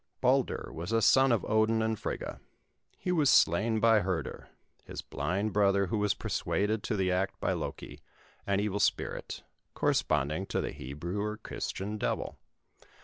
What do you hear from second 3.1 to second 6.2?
was slain by Hörder, his blind brother, who was